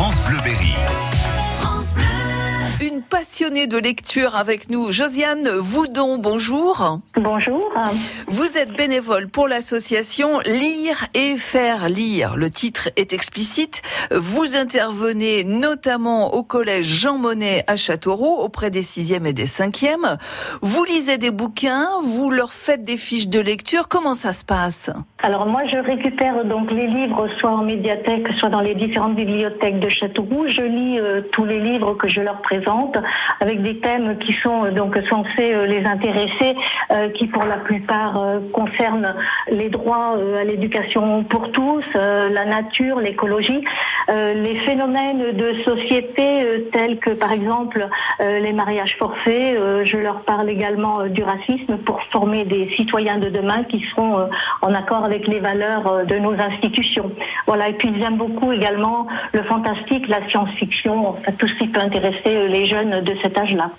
France 0.00 0.22
Bleu 0.22 0.40
Berry. 0.40 0.89
Une 2.92 3.02
passionnée 3.02 3.68
de 3.68 3.76
lecture 3.76 4.34
avec 4.34 4.68
nous, 4.68 4.90
Josiane 4.90 5.48
Voudon, 5.48 6.18
bonjour. 6.18 6.98
Bonjour. 7.14 7.72
Vous 8.26 8.58
êtes 8.58 8.72
bénévole 8.76 9.28
pour 9.28 9.46
l'association 9.46 10.40
Lire 10.40 11.06
et 11.14 11.36
faire 11.36 11.88
lire. 11.88 12.36
Le 12.36 12.50
titre 12.50 12.88
est 12.96 13.12
explicite. 13.12 13.82
Vous 14.10 14.56
intervenez 14.56 15.44
notamment 15.44 16.34
au 16.34 16.42
collège 16.42 16.86
Jean 16.86 17.18
Monnet 17.18 17.62
à 17.68 17.76
Châteauroux 17.76 18.38
auprès 18.40 18.70
des 18.70 18.82
sixièmes 18.82 19.26
et 19.26 19.32
des 19.32 19.46
cinquièmes. 19.46 20.16
Vous 20.60 20.84
lisez 20.84 21.16
des 21.18 21.30
bouquins, 21.30 21.86
vous 22.02 22.30
leur 22.30 22.52
faites 22.52 22.82
des 22.82 22.96
fiches 22.96 23.28
de 23.28 23.40
lecture. 23.40 23.88
Comment 23.88 24.14
ça 24.14 24.32
se 24.32 24.44
passe? 24.44 24.90
Alors 25.22 25.46
moi 25.46 25.60
je 25.70 25.76
récupère 25.76 26.44
donc 26.44 26.72
les 26.72 26.88
livres 26.88 27.28
soit 27.38 27.52
en 27.52 27.62
médiathèque, 27.62 28.26
soit 28.38 28.48
dans 28.48 28.62
les 28.62 28.74
différentes 28.74 29.14
bibliothèques 29.14 29.78
de 29.78 29.88
Châteauroux. 29.88 30.46
Je 30.48 30.62
lis 30.62 30.98
euh, 30.98 31.20
tous 31.30 31.44
les 31.44 31.60
livres 31.60 31.94
que 31.94 32.08
je 32.08 32.20
leur 32.20 32.40
présente 32.40 32.79
avec 33.40 33.62
des 33.62 33.78
thèmes 33.80 34.18
qui 34.18 34.32
sont 34.42 34.64
euh, 34.64 34.70
donc 34.70 34.96
censés 35.08 35.54
euh, 35.54 35.66
les 35.66 35.84
intéresser, 35.84 36.54
euh, 36.92 37.08
qui 37.10 37.26
pour 37.26 37.44
la 37.44 37.58
plupart 37.58 38.20
concernent 38.52 39.14
les 39.50 39.68
droits 39.68 40.16
à 40.38 40.44
l'éducation 40.44 41.24
pour 41.24 41.50
tous, 41.52 41.84
la 41.94 42.44
nature, 42.44 42.98
l'écologie, 42.98 43.64
les 44.08 44.60
phénomènes 44.66 45.32
de 45.32 45.62
société 45.64 46.68
tels 46.72 46.98
que 46.98 47.10
par 47.10 47.32
exemple 47.32 47.86
les 48.20 48.52
mariages 48.52 48.96
forcés. 48.98 49.56
je 49.84 49.96
leur 49.96 50.22
parle 50.22 50.48
également 50.48 51.06
du 51.06 51.22
racisme 51.22 51.78
pour 51.78 52.00
former 52.12 52.44
des 52.44 52.70
citoyens 52.76 53.18
de 53.18 53.28
demain 53.28 53.64
qui 53.64 53.84
seront 53.90 54.28
en 54.62 54.74
accord 54.74 55.04
avec 55.04 55.26
les 55.26 55.40
valeurs 55.40 56.06
de 56.06 56.16
nos 56.16 56.32
institutions. 56.32 57.10
Voilà. 57.46 57.68
Et 57.68 57.74
puis 57.74 57.90
j'aime 58.00 58.16
beaucoup 58.16 58.52
également 58.52 59.06
le 59.32 59.42
fantastique, 59.44 60.06
la 60.08 60.28
science-fiction, 60.28 61.08
enfin, 61.08 61.32
tout 61.38 61.48
ce 61.48 61.54
qui 61.58 61.68
peut 61.68 61.80
intéresser 61.80 62.48
les 62.48 62.66
jeunes 62.66 63.00
de 63.00 63.14
cet 63.22 63.38
âge-là. 63.38 63.70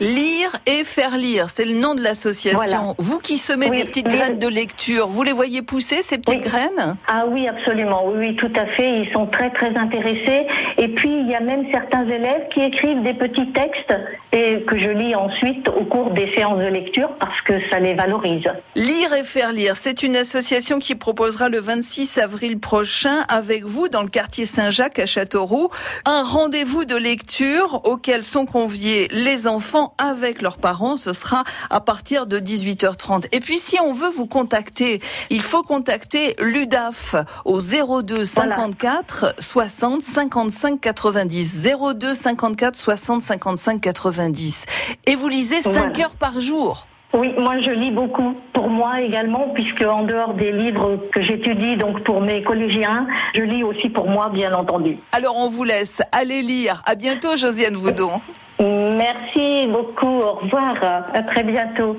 Lire 0.00 0.50
et 0.66 0.84
faire 0.84 1.16
lire, 1.16 1.50
c'est 1.50 1.64
le 1.64 1.74
nom 1.74 1.94
de 1.94 2.02
l'association. 2.02 2.94
Vous 2.98 3.18
qui 3.18 3.38
semez 3.38 3.70
des 3.70 3.84
petites 3.84 4.08
graines 4.08 4.38
de 4.38 4.48
lecture, 4.48 5.08
vous 5.08 5.22
les 5.22 5.32
voyez 5.32 5.62
pousser 5.62 6.02
ces 6.02 6.18
petites 6.18 6.42
graines? 6.42 6.96
Ah 7.08 7.24
oui, 7.28 7.46
absolument. 7.48 8.02
Oui, 8.06 8.28
oui, 8.28 8.36
tout 8.36 8.52
à 8.56 8.66
fait. 8.76 9.02
Ils 9.02 9.12
sont 9.12 9.26
très 9.26 9.50
très 9.50 9.76
intéressés. 9.76 10.46
Et 10.78 10.88
puis 10.88 11.10
il 11.10 11.28
y 11.30 11.34
a 11.34 11.40
même 11.40 11.64
certains 11.72 12.08
élèves 12.08 12.48
qui 12.54 12.60
écrivent 12.60 13.02
des 13.02 13.14
petits 13.14 13.50
textes 13.52 13.94
et 14.32 14.62
que 14.62 14.80
je 14.80 14.88
lis 14.88 15.14
ensuite 15.14 15.68
au 15.68 15.84
cours 15.84 16.10
des 16.10 16.32
séances 16.34 16.58
de 16.58 16.68
lecture 16.68 17.10
parce 17.18 17.40
que 17.42 17.54
ça 17.70 17.80
les 17.80 17.94
valorise. 17.94 18.44
Lire 18.76 19.12
et 19.14 19.24
faire 19.24 19.52
lire, 19.52 19.76
c'est 19.76 20.02
une 20.02 20.16
association 20.20 20.78
qui 20.78 20.94
proposera 20.94 21.48
le 21.48 21.58
26 21.58 22.18
avril 22.18 22.60
prochain 22.60 23.24
avec 23.28 23.64
vous 23.64 23.88
dans 23.88 24.02
le 24.02 24.08
quartier 24.08 24.46
Saint-Jacques 24.46 24.98
à 24.98 25.06
Châteauroux 25.06 25.70
un 26.04 26.22
rendez-vous 26.22 26.84
de 26.84 26.94
lecture 26.94 27.80
auquel 27.84 28.22
sont 28.22 28.46
conviés 28.46 29.08
les 29.10 29.46
enfants 29.46 29.94
avec 29.98 30.42
leurs 30.42 30.58
parents. 30.58 30.96
Ce 30.96 31.12
sera 31.12 31.44
à 31.70 31.80
partir 31.80 32.26
de 32.26 32.38
18h30. 32.38 33.26
Et 33.32 33.40
puis 33.40 33.58
si 33.58 33.80
on 33.80 33.92
veut 33.92 34.10
vous 34.10 34.26
contacter, 34.26 35.00
il 35.30 35.42
faut 35.42 35.62
contacter 35.62 36.36
l'UDAF 36.38 37.16
au 37.44 37.60
02 37.60 38.24
54 38.24 39.34
60 39.38 40.02
55 40.02 40.80
90. 40.80 41.66
02 41.94 42.14
54 42.14 42.76
60 42.76 43.22
55 43.22 43.80
90. 43.80 44.66
Et 45.06 45.16
vous 45.16 45.28
lisez 45.28 45.62
5 45.62 45.98
heures 45.98 46.16
par 46.16 46.38
jour. 46.40 46.86
Oui, 47.12 47.34
moi 47.38 47.60
je 47.60 47.70
lis 47.70 47.90
beaucoup 47.90 48.36
pour 48.52 48.68
moi 48.68 49.00
également, 49.00 49.48
puisque 49.54 49.82
en 49.82 50.04
dehors 50.04 50.34
des 50.34 50.52
livres 50.52 50.96
que 51.12 51.22
j'étudie 51.22 51.76
donc 51.76 52.04
pour 52.04 52.20
mes 52.20 52.42
collégiens, 52.42 53.06
je 53.34 53.42
lis 53.42 53.64
aussi 53.64 53.88
pour 53.88 54.08
moi, 54.08 54.28
bien 54.28 54.54
entendu. 54.54 54.96
Alors 55.12 55.36
on 55.36 55.48
vous 55.48 55.64
laisse 55.64 56.02
aller 56.12 56.42
lire. 56.42 56.82
À 56.86 56.94
bientôt, 56.94 57.36
Josiane 57.36 57.74
Voudon. 57.74 58.20
Merci 58.60 59.66
beaucoup. 59.68 60.20
Au 60.20 60.34
revoir. 60.34 60.74
À 61.12 61.22
très 61.22 61.42
bientôt. 61.42 61.96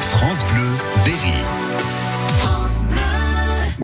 France 0.00 0.44
Bleu, 0.44 0.70
Berry. 1.04 1.44